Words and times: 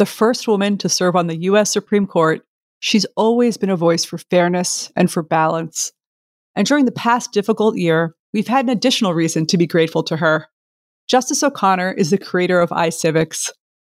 The 0.00 0.06
first 0.06 0.48
woman 0.48 0.78
to 0.78 0.88
serve 0.88 1.14
on 1.14 1.26
the 1.26 1.36
U.S. 1.42 1.70
Supreme 1.70 2.06
Court, 2.06 2.40
she's 2.78 3.04
always 3.16 3.58
been 3.58 3.68
a 3.68 3.76
voice 3.76 4.02
for 4.02 4.16
fairness 4.16 4.90
and 4.96 5.12
for 5.12 5.22
balance. 5.22 5.92
And 6.56 6.66
during 6.66 6.86
the 6.86 6.90
past 6.90 7.32
difficult 7.32 7.76
year, 7.76 8.14
we've 8.32 8.48
had 8.48 8.64
an 8.64 8.70
additional 8.70 9.12
reason 9.12 9.44
to 9.48 9.58
be 9.58 9.66
grateful 9.66 10.02
to 10.04 10.16
her. 10.16 10.46
Justice 11.06 11.42
O'Connor 11.42 11.92
is 11.98 12.08
the 12.08 12.16
creator 12.16 12.60
of 12.60 12.70
iCivics, 12.70 13.50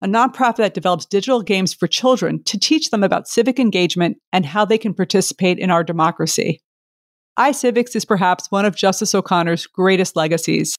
a 0.03 0.09
nonprofit 0.09 0.57
that 0.57 0.75
develops 0.75 1.07
digital 1.07 1.41
games 1.41 1.73
for 1.73 1.87
children 1.87 2.43
to 2.47 2.59
teach 2.59 2.91
them 2.91 3.05
about 3.05 3.29
civic 3.29 3.61
engagement 3.61 4.17
and 4.33 4.45
how 4.45 4.65
they 4.65 4.79
can 4.79 4.95
participate 4.95 5.61
in 5.61 5.71
our 5.71 5.85
democracy. 5.85 6.59
iCivics 7.39 7.95
is 7.95 8.05
perhaps 8.05 8.51
one 8.51 8.65
of 8.65 8.75
Justice 8.75 9.15
O'Connor's 9.15 9.69
greatest 9.69 10.17
legacies, 10.17 10.75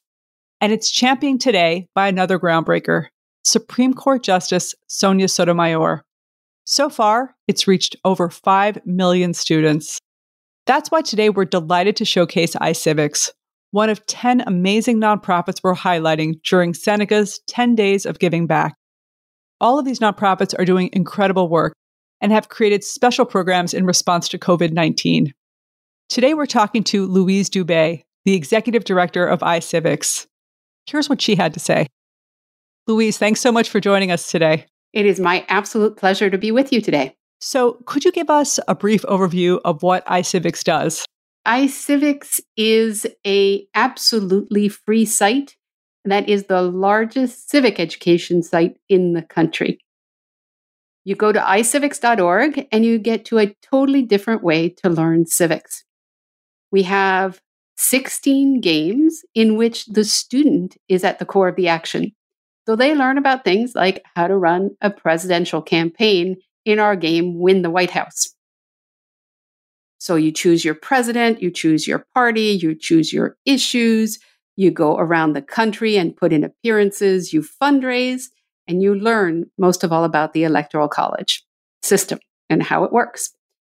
and 0.59 0.73
it's 0.73 0.91
championed 0.91 1.39
today 1.39 1.87
by 1.95 2.09
another 2.09 2.37
groundbreaker, 2.37 3.05
Supreme 3.43 3.93
Court 3.93 4.23
Justice 4.23 4.73
Sonia 4.87 5.27
Sotomayor. 5.27 6.03
So 6.65 6.89
far, 6.89 7.35
it's 7.47 7.67
reached 7.67 7.95
over 8.05 8.29
5 8.29 8.79
million 8.85 9.33
students. 9.33 9.99
That's 10.65 10.89
why 10.89 11.01
today 11.01 11.29
we're 11.29 11.45
delighted 11.45 11.97
to 11.97 12.05
showcase 12.05 12.55
iCivics, 12.55 13.31
one 13.71 13.89
of 13.89 14.05
10 14.05 14.41
amazing 14.47 14.99
nonprofits 14.99 15.59
we're 15.61 15.75
highlighting 15.75 16.41
during 16.43 16.73
Seneca's 16.73 17.41
10 17.47 17.75
Days 17.75 18.05
of 18.05 18.19
Giving 18.19 18.47
Back. 18.47 18.75
All 19.59 19.77
of 19.77 19.83
these 19.85 19.99
nonprofits 19.99 20.57
are 20.57 20.65
doing 20.65 20.89
incredible 20.93 21.49
work 21.49 21.73
and 22.21 22.31
have 22.31 22.47
created 22.47 22.83
special 22.83 23.25
programs 23.25 23.73
in 23.73 23.85
response 23.85 24.29
to 24.29 24.37
COVID 24.37 24.71
19. 24.71 25.33
Today 26.07 26.33
we're 26.33 26.45
talking 26.45 26.83
to 26.85 27.05
Louise 27.07 27.49
Dubé, 27.49 28.03
the 28.23 28.35
executive 28.35 28.85
director 28.85 29.25
of 29.25 29.39
iCivics. 29.39 30.27
Here's 30.85 31.09
what 31.09 31.21
she 31.21 31.35
had 31.35 31.53
to 31.55 31.59
say. 31.59 31.87
Louise, 32.87 33.17
thanks 33.17 33.39
so 33.39 33.51
much 33.51 33.69
for 33.69 33.79
joining 33.79 34.11
us 34.11 34.29
today. 34.29 34.65
It 34.91 35.05
is 35.05 35.19
my 35.19 35.45
absolute 35.47 35.97
pleasure 35.97 36.29
to 36.29 36.37
be 36.37 36.51
with 36.51 36.73
you 36.73 36.81
today. 36.81 37.15
So, 37.39 37.77
could 37.85 38.05
you 38.05 38.11
give 38.11 38.29
us 38.29 38.59
a 38.67 38.75
brief 38.75 39.03
overview 39.03 39.59
of 39.65 39.83
what 39.83 40.05
iCivics 40.05 40.63
does? 40.63 41.05
iCivics 41.47 42.39
is 42.55 43.05
a 43.25 43.65
absolutely 43.75 44.69
free 44.69 45.05
site 45.05 45.55
that 46.05 46.27
is 46.27 46.45
the 46.45 46.61
largest 46.61 47.49
civic 47.49 47.79
education 47.79 48.43
site 48.43 48.77
in 48.89 49.13
the 49.13 49.21
country. 49.21 49.79
You 51.05 51.15
go 51.15 51.31
to 51.31 51.39
icivics.org 51.39 52.67
and 52.71 52.85
you 52.85 52.97
get 52.97 53.25
to 53.25 53.39
a 53.39 53.55
totally 53.61 54.03
different 54.03 54.43
way 54.43 54.69
to 54.69 54.89
learn 54.89 55.25
civics. 55.25 55.83
We 56.71 56.83
have 56.83 57.41
16 57.77 58.61
games 58.61 59.21
in 59.35 59.57
which 59.57 59.85
the 59.85 60.05
student 60.05 60.77
is 60.87 61.03
at 61.03 61.19
the 61.19 61.25
core 61.25 61.49
of 61.49 61.55
the 61.55 61.67
action. 61.67 62.13
So 62.65 62.75
they 62.75 62.95
learn 62.95 63.17
about 63.17 63.43
things 63.43 63.73
like 63.75 64.03
how 64.15 64.27
to 64.27 64.37
run 64.37 64.71
a 64.81 64.89
presidential 64.89 65.61
campaign 65.61 66.37
in 66.65 66.79
our 66.79 66.95
game, 66.95 67.39
Win 67.39 67.61
the 67.61 67.69
White 67.69 67.91
House. 67.91 68.33
So 69.97 70.15
you 70.15 70.31
choose 70.31 70.65
your 70.65 70.75
president, 70.75 71.41
you 71.41 71.51
choose 71.51 71.87
your 71.87 72.05
party, 72.13 72.57
you 72.61 72.75
choose 72.75 73.13
your 73.13 73.37
issues, 73.45 74.19
you 74.55 74.71
go 74.71 74.97
around 74.97 75.33
the 75.33 75.41
country 75.41 75.97
and 75.97 76.15
put 76.15 76.33
in 76.33 76.43
appearances, 76.43 77.33
you 77.33 77.41
fundraise, 77.41 78.25
and 78.67 78.81
you 78.81 78.95
learn 78.95 79.45
most 79.57 79.83
of 79.83 79.91
all 79.91 80.03
about 80.03 80.33
the 80.33 80.43
Electoral 80.43 80.87
College 80.87 81.45
system 81.81 82.19
and 82.49 82.63
how 82.63 82.83
it 82.83 82.91
works. 82.91 83.31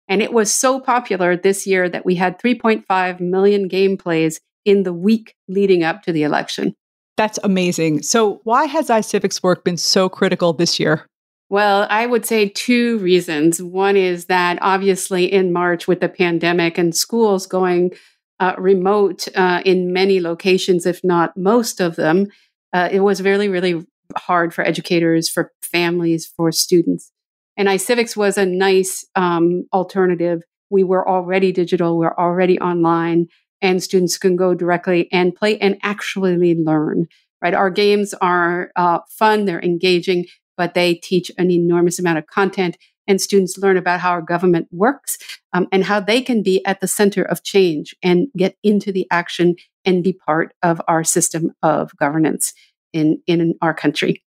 And 0.08 0.22
it 0.22 0.32
was 0.32 0.52
so 0.52 0.80
popular 0.80 1.36
this 1.36 1.66
year 1.66 1.88
that 1.88 2.06
we 2.06 2.14
had 2.14 2.40
3.5 2.40 3.20
million 3.20 3.68
game 3.68 3.96
plays 3.96 4.40
in 4.64 4.82
the 4.82 4.92
week 4.92 5.34
leading 5.48 5.82
up 5.82 6.02
to 6.02 6.12
the 6.12 6.22
election. 6.22 6.74
That's 7.18 7.40
amazing. 7.42 8.02
So, 8.02 8.40
why 8.44 8.66
has 8.66 8.90
iCivics 8.90 9.42
work 9.42 9.64
been 9.64 9.76
so 9.76 10.08
critical 10.08 10.52
this 10.52 10.78
year? 10.78 11.04
Well, 11.50 11.88
I 11.90 12.06
would 12.06 12.24
say 12.24 12.48
two 12.48 12.98
reasons. 12.98 13.60
One 13.60 13.96
is 13.96 14.26
that 14.26 14.56
obviously 14.62 15.24
in 15.24 15.52
March, 15.52 15.88
with 15.88 15.98
the 15.98 16.08
pandemic 16.08 16.78
and 16.78 16.94
schools 16.94 17.48
going 17.48 17.90
uh, 18.38 18.54
remote 18.56 19.26
uh, 19.34 19.62
in 19.64 19.92
many 19.92 20.20
locations, 20.20 20.86
if 20.86 21.02
not 21.02 21.36
most 21.36 21.80
of 21.80 21.96
them, 21.96 22.28
uh, 22.72 22.88
it 22.92 23.00
was 23.00 23.20
really, 23.20 23.48
really 23.48 23.84
hard 24.16 24.54
for 24.54 24.62
educators, 24.62 25.28
for 25.28 25.50
families, 25.60 26.24
for 26.24 26.52
students. 26.52 27.10
And 27.56 27.66
iCivics 27.66 28.16
was 28.16 28.38
a 28.38 28.46
nice 28.46 29.04
um, 29.16 29.66
alternative. 29.72 30.42
We 30.70 30.84
were 30.84 31.08
already 31.08 31.50
digital, 31.50 31.98
we 31.98 32.06
we're 32.06 32.14
already 32.14 32.60
online, 32.60 33.26
and 33.60 33.82
students 33.82 34.18
can 34.18 34.36
go 34.36 34.54
directly 34.54 35.10
and 35.12 35.34
play 35.34 35.58
and 35.58 35.78
actually 35.82 36.54
learn. 36.54 37.06
Right, 37.40 37.54
our 37.54 37.70
games 37.70 38.14
are 38.14 38.72
uh, 38.74 38.98
fun; 39.08 39.44
they're 39.44 39.62
engaging, 39.62 40.26
but 40.56 40.74
they 40.74 40.94
teach 40.94 41.30
an 41.38 41.50
enormous 41.50 41.98
amount 41.98 42.18
of 42.18 42.26
content, 42.26 42.76
and 43.06 43.20
students 43.20 43.58
learn 43.58 43.76
about 43.76 44.00
how 44.00 44.10
our 44.10 44.22
government 44.22 44.68
works 44.72 45.18
um, 45.52 45.68
and 45.70 45.84
how 45.84 46.00
they 46.00 46.20
can 46.20 46.42
be 46.42 46.64
at 46.64 46.80
the 46.80 46.88
center 46.88 47.22
of 47.22 47.44
change 47.44 47.94
and 48.02 48.28
get 48.36 48.56
into 48.62 48.92
the 48.92 49.06
action 49.10 49.54
and 49.84 50.04
be 50.04 50.12
part 50.12 50.52
of 50.62 50.82
our 50.88 51.04
system 51.04 51.52
of 51.62 51.96
governance 51.96 52.52
in 52.92 53.22
in 53.26 53.54
our 53.62 53.74
country. 53.74 54.22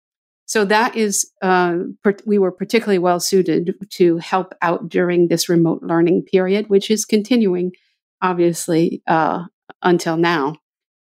So 0.45 0.65
that 0.65 0.97
is, 0.97 1.31
uh, 1.41 1.77
per- 2.03 2.17
we 2.25 2.37
were 2.37 2.51
particularly 2.51 2.99
well 2.99 3.21
suited 3.21 3.73
to 3.91 4.17
help 4.17 4.53
out 4.61 4.89
during 4.89 5.29
this 5.29 5.47
remote 5.47 5.81
learning 5.81 6.23
period, 6.23 6.69
which 6.69 6.91
is 6.91 7.05
continuing 7.05 7.71
obviously, 8.21 9.01
uh, 9.07 9.43
until 9.81 10.17
now 10.17 10.55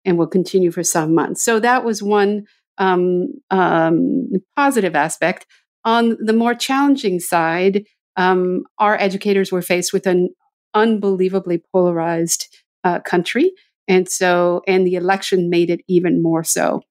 and 0.05 0.17
will 0.17 0.27
continue 0.27 0.71
for 0.71 0.83
some 0.83 1.13
months. 1.13 1.43
So 1.43 1.59
that 1.59 1.83
was 1.83 2.01
one 2.01 2.45
um, 2.77 3.27
um, 3.51 4.29
positive 4.55 4.95
aspect. 4.95 5.45
On 5.85 6.17
the 6.19 6.33
more 6.33 6.55
challenging 6.55 7.19
side, 7.19 7.85
um, 8.15 8.63
our 8.77 8.99
educators 8.99 9.51
were 9.51 9.61
faced 9.61 9.93
with 9.93 10.07
an 10.07 10.29
unbelievably 10.73 11.63
polarized 11.71 12.47
uh, 12.83 12.99
country. 13.01 13.51
And 13.87 14.07
so, 14.07 14.61
and 14.67 14.85
the 14.85 14.95
election 14.95 15.49
made 15.49 15.69
it 15.69 15.81
even 15.87 16.21
more 16.21 16.43
so. 16.43 16.81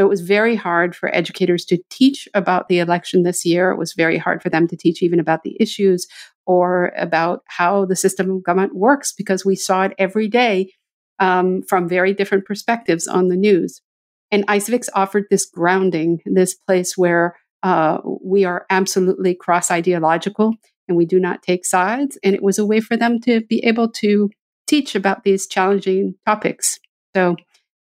So 0.00 0.06
it 0.06 0.08
was 0.08 0.22
very 0.22 0.56
hard 0.56 0.96
for 0.96 1.14
educators 1.14 1.66
to 1.66 1.78
teach 1.90 2.26
about 2.32 2.68
the 2.68 2.78
election 2.78 3.22
this 3.22 3.44
year. 3.44 3.70
It 3.70 3.76
was 3.76 3.92
very 3.92 4.16
hard 4.16 4.42
for 4.42 4.48
them 4.48 4.66
to 4.68 4.74
teach 4.74 5.02
even 5.02 5.20
about 5.20 5.42
the 5.42 5.54
issues 5.60 6.06
or 6.46 6.94
about 6.96 7.42
how 7.48 7.84
the 7.84 7.94
system 7.94 8.30
of 8.30 8.42
government 8.42 8.74
works 8.74 9.12
because 9.12 9.44
we 9.44 9.56
saw 9.56 9.82
it 9.82 9.92
every 9.98 10.26
day 10.26 10.72
um, 11.18 11.60
from 11.64 11.86
very 11.86 12.14
different 12.14 12.46
perspectives 12.46 13.06
on 13.06 13.28
the 13.28 13.36
news. 13.36 13.82
And 14.30 14.46
iCivics 14.46 14.88
offered 14.94 15.24
this 15.28 15.44
grounding, 15.44 16.22
this 16.24 16.54
place 16.54 16.96
where 16.96 17.36
uh, 17.62 17.98
we 18.24 18.46
are 18.46 18.64
absolutely 18.70 19.34
cross 19.34 19.70
ideological 19.70 20.54
and 20.88 20.96
we 20.96 21.04
do 21.04 21.20
not 21.20 21.42
take 21.42 21.66
sides. 21.66 22.16
And 22.24 22.34
it 22.34 22.42
was 22.42 22.58
a 22.58 22.64
way 22.64 22.80
for 22.80 22.96
them 22.96 23.20
to 23.20 23.42
be 23.42 23.62
able 23.66 23.90
to 23.96 24.30
teach 24.66 24.94
about 24.94 25.24
these 25.24 25.46
challenging 25.46 26.14
topics. 26.24 26.78
So 27.14 27.36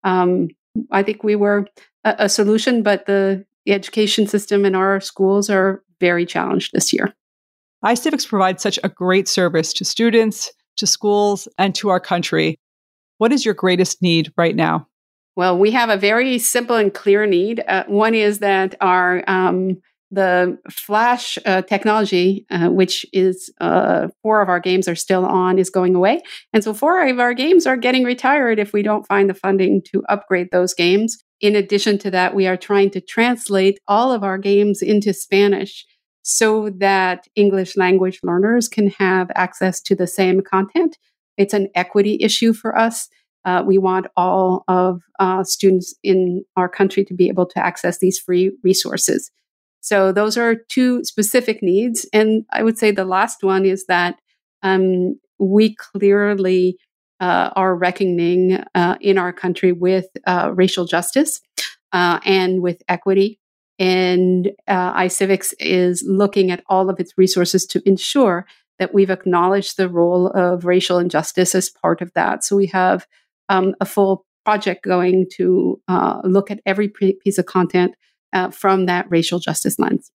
um, 0.06 0.48
I 0.92 1.04
think 1.04 1.22
we 1.22 1.36
were 1.36 1.68
a, 2.06 2.16
a 2.20 2.30
solution, 2.30 2.84
but 2.84 3.06
the, 3.06 3.46
the 3.66 3.74
education 3.74 4.28
system 4.28 4.64
in 4.64 4.76
our 4.76 5.02
schools 5.02 5.50
are 5.50 5.84
very 6.00 6.26
challenged 6.26 6.72
this 6.74 6.94
year 6.94 7.14
iCivics 7.86 8.28
provides 8.28 8.64
such 8.64 8.80
a 8.84 8.90
great 8.90 9.28
service 9.28 9.72
to 9.74 9.86
students, 9.86 10.52
to 10.78 10.88
schools, 10.88 11.48
and 11.60 11.76
to 11.76 11.90
our 11.90 12.00
country. 12.00 12.60
What 13.20 13.32
is 13.32 13.46
your 13.46 13.54
greatest 13.54 14.02
need 14.02 14.34
right 14.38 14.56
now? 14.56 14.88
Well, 15.36 15.58
we 15.58 15.72
have 15.72 15.90
a 15.90 15.98
very 15.98 16.40
simple 16.40 16.76
and 16.76 16.94
clear 16.94 17.28
need. 17.28 17.64
Uh, 17.68 17.84
one 17.88 18.16
is 18.16 18.40
that 18.40 18.76
our 18.82 19.24
um, 19.30 19.82
the 20.12 20.58
Flash 20.72 21.38
uh, 21.46 21.62
technology, 21.64 22.46
uh, 22.50 22.70
which 22.70 23.06
is 23.12 23.52
uh, 23.60 24.08
four 24.24 24.42
of 24.42 24.50
our 24.50 24.60
games 24.60 24.88
are 24.88 24.96
still 24.96 25.26
on, 25.26 25.60
is 25.60 25.70
going 25.70 25.94
away, 25.94 26.22
and 26.54 26.64
so 26.64 26.74
four 26.74 27.06
of 27.06 27.20
our 27.20 27.34
games 27.34 27.68
are 27.68 27.78
getting 27.78 28.04
retired 28.04 28.58
if 28.58 28.74
we 28.74 28.82
don't 28.82 29.08
find 29.08 29.30
the 29.30 29.34
funding 29.34 29.82
to 29.92 30.04
upgrade 30.08 30.50
those 30.52 30.74
games. 30.74 31.24
In 31.42 31.56
addition 31.56 31.98
to 32.00 32.12
that, 32.12 32.34
we 32.34 32.48
are 32.48 32.58
trying 32.58 32.90
to 32.92 33.02
translate 33.02 33.80
all 33.88 34.12
of 34.12 34.24
our 34.24 34.38
games 34.38 34.82
into 34.82 35.14
Spanish 35.14 35.86
so 36.22 36.70
that 36.78 37.28
English 37.36 37.78
language 37.78 38.20
learners 38.24 38.68
can 38.68 38.88
have 38.98 39.30
access 39.36 39.80
to 39.82 39.96
the 39.96 40.08
same 40.08 40.42
content. 40.42 40.98
It's 41.38 41.54
an 41.54 41.68
equity 41.76 42.18
issue 42.22 42.54
for 42.54 42.78
us. 42.78 43.10
Uh, 43.44 43.62
we 43.66 43.78
want 43.78 44.08
all 44.18 44.64
of 44.68 45.02
uh, 45.20 45.44
students 45.44 45.94
in 46.04 46.44
our 46.56 46.68
country 46.68 47.06
to 47.06 47.14
be 47.14 47.28
able 47.28 47.46
to 47.46 47.64
access 47.64 48.00
these 48.00 48.18
free 48.18 48.52
resources. 48.64 49.30
So 49.82 50.12
those 50.12 50.36
are 50.36 50.56
two 50.56 51.04
specific 51.04 51.62
needs. 51.62 52.10
And 52.12 52.46
I 52.52 52.64
would 52.64 52.80
say 52.80 52.90
the 52.90 53.06
last 53.06 53.44
one 53.44 53.66
is 53.66 53.86
that 53.86 54.16
um, 54.64 55.20
we 55.38 55.76
clearly 55.76 56.80
uh, 57.20 57.52
are 57.56 57.76
reckoning 57.76 58.64
uh, 58.74 58.96
in 59.02 59.18
our 59.18 59.34
country 59.34 59.72
with 59.72 60.08
uh, 60.28 60.52
racial 60.54 60.86
justice 60.86 61.42
uh, 61.92 62.20
and 62.26 62.62
with 62.62 62.82
equity. 62.88 63.40
And 63.78 64.52
iCivics 64.70 65.54
is 65.60 66.04
looking 66.08 66.50
at 66.50 66.64
all 66.68 66.90
of 66.90 67.00
its 67.00 67.14
resources 67.18 67.66
to 67.68 67.82
ensure 67.86 68.46
that 68.80 68.94
we've 68.94 69.10
acknowledged 69.10 69.78
the 69.78 69.90
role 69.90 70.28
of 70.28 70.66
racial 70.66 70.98
injustice 70.98 71.56
as 71.56 71.70
part 71.70 72.02
of 72.02 72.12
that. 72.14 72.44
So 72.44 72.56
we 72.56 72.68
have 72.68 73.06
um, 73.50 73.76
a 73.82 73.86
full 73.86 74.26
project 74.46 74.84
going 74.84 75.28
to 75.34 75.82
uh, 75.88 76.22
look 76.24 76.52
at 76.52 76.62
every 76.66 76.88
piece 76.88 77.38
of 77.38 77.46
content 77.46 77.96
uh, 78.34 78.52
from 78.52 78.86
that 78.86 79.08
racial 79.10 79.40
justice 79.40 79.80
lens. 79.80 80.12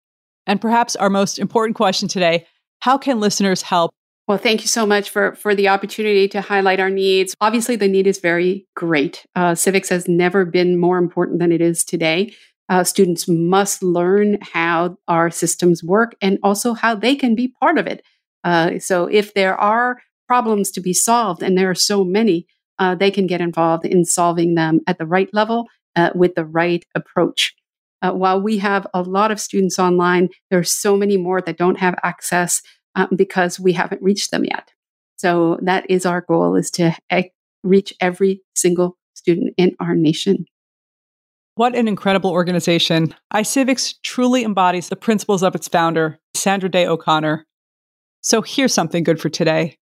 And 0.46 0.60
perhaps 0.60 0.96
our 0.96 1.10
most 1.10 1.38
important 1.38 1.76
question 1.76 2.08
today 2.08 2.46
how 2.80 2.96
can 2.96 3.20
listeners 3.20 3.60
help? 3.60 3.92
Well, 4.30 4.38
thank 4.38 4.60
you 4.60 4.68
so 4.68 4.86
much 4.86 5.10
for, 5.10 5.34
for 5.34 5.56
the 5.56 5.66
opportunity 5.66 6.28
to 6.28 6.40
highlight 6.40 6.78
our 6.78 6.88
needs. 6.88 7.34
Obviously, 7.40 7.74
the 7.74 7.88
need 7.88 8.06
is 8.06 8.20
very 8.20 8.64
great. 8.76 9.26
Uh, 9.34 9.56
civics 9.56 9.88
has 9.88 10.06
never 10.06 10.44
been 10.44 10.78
more 10.78 10.98
important 10.98 11.40
than 11.40 11.50
it 11.50 11.60
is 11.60 11.82
today. 11.82 12.32
Uh, 12.68 12.84
students 12.84 13.26
must 13.26 13.82
learn 13.82 14.38
how 14.40 14.96
our 15.08 15.32
systems 15.32 15.82
work 15.82 16.14
and 16.22 16.38
also 16.44 16.74
how 16.74 16.94
they 16.94 17.16
can 17.16 17.34
be 17.34 17.52
part 17.60 17.76
of 17.76 17.88
it. 17.88 18.04
Uh, 18.44 18.78
so, 18.78 19.06
if 19.06 19.34
there 19.34 19.56
are 19.56 20.00
problems 20.28 20.70
to 20.70 20.80
be 20.80 20.92
solved, 20.92 21.42
and 21.42 21.58
there 21.58 21.68
are 21.68 21.74
so 21.74 22.04
many, 22.04 22.46
uh, 22.78 22.94
they 22.94 23.10
can 23.10 23.26
get 23.26 23.40
involved 23.40 23.84
in 23.84 24.04
solving 24.04 24.54
them 24.54 24.78
at 24.86 24.98
the 24.98 25.06
right 25.06 25.28
level 25.32 25.66
uh, 25.96 26.10
with 26.14 26.36
the 26.36 26.44
right 26.44 26.84
approach. 26.94 27.52
Uh, 28.00 28.12
while 28.12 28.40
we 28.40 28.58
have 28.58 28.86
a 28.94 29.02
lot 29.02 29.32
of 29.32 29.40
students 29.40 29.76
online, 29.76 30.28
there 30.50 30.60
are 30.60 30.64
so 30.64 30.96
many 30.96 31.16
more 31.16 31.40
that 31.40 31.58
don't 31.58 31.80
have 31.80 31.96
access 32.04 32.62
um, 32.94 33.08
because 33.16 33.60
we 33.60 33.72
haven't 33.72 34.02
reached 34.02 34.30
them 34.30 34.44
yet. 34.44 34.70
So 35.16 35.58
that 35.62 35.88
is 35.90 36.06
our 36.06 36.20
goal: 36.20 36.56
is 36.56 36.70
to 36.72 36.96
reach 37.62 37.92
every 38.00 38.42
single 38.54 38.96
student 39.14 39.54
in 39.56 39.76
our 39.80 39.94
nation. 39.94 40.46
What 41.56 41.74
an 41.74 41.88
incredible 41.88 42.30
organization. 42.30 43.14
iCivics 43.34 43.94
truly 44.02 44.44
embodies 44.44 44.88
the 44.88 44.96
principles 44.96 45.42
of 45.42 45.54
its 45.54 45.68
founder, 45.68 46.18
Sandra 46.34 46.70
Day 46.70 46.86
O'Connor. 46.86 47.46
So 48.22 48.40
here's 48.40 48.72
something 48.72 49.04
good 49.04 49.20
for 49.20 49.28
today. 49.28 49.76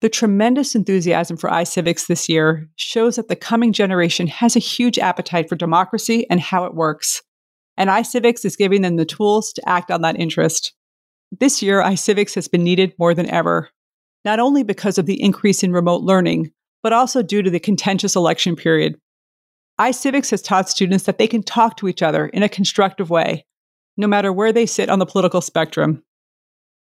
The 0.00 0.08
tremendous 0.08 0.74
enthusiasm 0.74 1.36
for 1.36 1.50
iCivics 1.50 2.06
this 2.06 2.28
year 2.28 2.68
shows 2.76 3.16
that 3.16 3.28
the 3.28 3.36
coming 3.36 3.72
generation 3.72 4.26
has 4.28 4.54
a 4.56 4.60
huge 4.60 4.98
appetite 4.98 5.48
for 5.48 5.56
democracy 5.56 6.26
and 6.30 6.40
how 6.40 6.64
it 6.64 6.74
works. 6.74 7.22
And 7.76 7.90
iCivics 7.90 8.44
is 8.44 8.56
giving 8.56 8.82
them 8.82 8.96
the 8.96 9.04
tools 9.04 9.52
to 9.54 9.68
act 9.68 9.90
on 9.90 10.02
that 10.02 10.18
interest. 10.18 10.72
This 11.40 11.62
year, 11.62 11.82
iCivics 11.82 12.34
has 12.34 12.48
been 12.48 12.62
needed 12.62 12.92
more 12.98 13.14
than 13.14 13.30
ever, 13.30 13.70
not 14.24 14.38
only 14.38 14.62
because 14.62 14.98
of 14.98 15.06
the 15.06 15.20
increase 15.20 15.64
in 15.64 15.72
remote 15.72 16.02
learning, 16.02 16.52
but 16.82 16.92
also 16.92 17.22
due 17.22 17.40
to 17.42 17.50
the 17.50 17.58
contentious 17.58 18.14
election 18.14 18.56
period. 18.56 18.96
iCivics 19.80 20.30
has 20.30 20.42
taught 20.42 20.68
students 20.68 21.04
that 21.04 21.16
they 21.18 21.26
can 21.26 21.42
talk 21.42 21.78
to 21.78 21.88
each 21.88 22.02
other 22.02 22.26
in 22.28 22.44
a 22.44 22.48
constructive 22.48 23.10
way, 23.10 23.44
no 23.96 24.06
matter 24.06 24.32
where 24.32 24.52
they 24.52 24.66
sit 24.66 24.88
on 24.88 25.00
the 25.00 25.06
political 25.06 25.40
spectrum. 25.40 26.04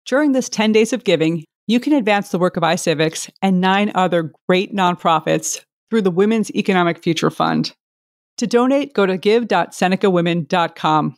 During 0.06 0.32
this 0.32 0.48
10 0.48 0.72
days 0.72 0.92
of 0.92 1.04
giving, 1.04 1.44
you 1.68 1.78
can 1.78 1.92
advance 1.92 2.30
the 2.30 2.38
work 2.38 2.56
of 2.56 2.64
iCivics 2.64 3.30
and 3.42 3.60
nine 3.60 3.92
other 3.94 4.32
great 4.48 4.74
nonprofits 4.74 5.60
through 5.90 6.02
the 6.02 6.10
Women's 6.10 6.50
Economic 6.52 7.00
Future 7.02 7.30
Fund. 7.30 7.72
To 8.38 8.48
donate, 8.48 8.94
go 8.94 9.06
to 9.06 9.16
give.senecawomen.com. 9.16 11.16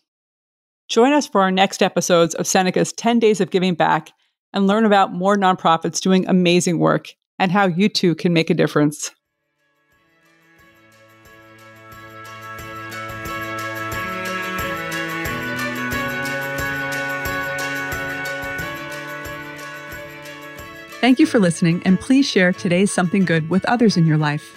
Join 0.89 1.13
us 1.13 1.27
for 1.27 1.41
our 1.41 1.51
next 1.51 1.83
episodes 1.83 2.35
of 2.35 2.47
Seneca's 2.47 2.93
10 2.93 3.19
Days 3.19 3.41
of 3.41 3.51
Giving 3.51 3.75
Back 3.75 4.11
and 4.53 4.67
learn 4.67 4.85
about 4.85 5.13
more 5.13 5.37
nonprofits 5.37 6.01
doing 6.01 6.27
amazing 6.29 6.79
work 6.79 7.09
and 7.39 7.51
how 7.51 7.67
you 7.67 7.89
too 7.89 8.15
can 8.15 8.33
make 8.33 8.51
a 8.51 8.55
difference. 8.55 9.11
Thank 21.01 21.19
you 21.19 21.27
for 21.27 21.41
listening, 21.41 21.83
and 21.85 21.99
please 21.99 22.29
share 22.29 22.53
today's 22.53 22.93
Something 22.93 23.25
Good 23.25 23.51
with 23.51 23.65
others 23.65 23.97
in 23.97 24.07
your 24.07 24.19
life. 24.19 24.57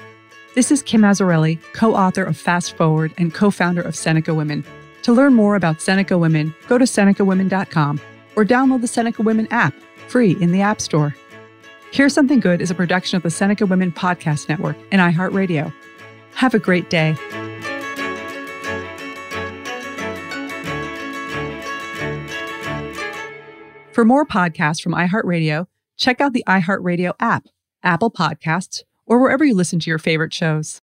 This 0.54 0.69
is 0.69 0.83
Kim 0.83 1.01
Azzarelli, 1.01 1.60
co 1.74 1.95
author 1.95 2.24
of 2.24 2.38
Fast 2.38 2.77
Forward 2.77 3.12
and 3.18 3.33
co 3.33 3.50
founder 3.50 3.81
of 3.81 3.95
Seneca 3.95 4.31
Women. 4.31 4.63
To 5.05 5.13
learn 5.13 5.35
more 5.35 5.55
about 5.55 5.81
Seneca 5.81 6.17
Women, 6.17 6.51
go 6.67 6.79
to 6.79 6.85
senecawomen.com 6.85 8.01
or 8.35 8.43
download 8.43 8.81
the 8.81 8.87
Seneca 8.87 9.21
Women 9.21 9.47
app, 9.51 9.75
free 10.07 10.35
in 10.41 10.51
the 10.51 10.61
App 10.61 10.81
Store. 10.81 11.15
Here's 11.91 12.11
Something 12.11 12.39
Good 12.39 12.59
is 12.59 12.71
a 12.71 12.73
production 12.73 13.15
of 13.15 13.21
the 13.21 13.29
Seneca 13.29 13.67
Women 13.67 13.91
Podcast 13.91 14.49
Network 14.49 14.75
and 14.91 14.99
iHeartRadio. 14.99 15.71
Have 16.33 16.55
a 16.55 16.59
great 16.59 16.89
day. 16.89 17.13
For 23.91 24.05
more 24.05 24.25
podcasts 24.25 24.81
from 24.81 24.93
iHeartRadio, 24.93 25.67
check 25.97 26.19
out 26.19 26.33
the 26.33 26.43
iHeartRadio 26.47 27.13
app, 27.19 27.45
Apple 27.83 28.09
Podcasts, 28.09 28.81
or 29.05 29.19
wherever 29.19 29.45
you 29.45 29.53
listen 29.53 29.79
to 29.81 29.91
your 29.91 29.99
favorite 29.99 30.33
shows. 30.33 30.81